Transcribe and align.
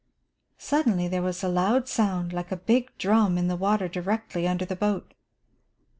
Suddenly 0.57 1.07
there 1.07 1.21
was 1.21 1.43
a 1.43 1.47
loud 1.47 1.87
sound, 1.87 2.33
like 2.33 2.51
a 2.51 2.57
big 2.57 2.89
drum, 2.97 3.37
in 3.37 3.47
the 3.47 3.55
water 3.55 3.87
directly 3.87 4.47
under 4.47 4.65
the 4.65 4.75
boat. 4.75 5.13